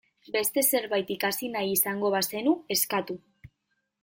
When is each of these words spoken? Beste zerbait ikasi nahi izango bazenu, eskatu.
Beste 0.35 0.63
zerbait 0.71 1.11
ikasi 1.17 1.49
nahi 1.57 1.71
izango 1.77 2.13
bazenu, 2.17 2.55
eskatu. 2.79 3.23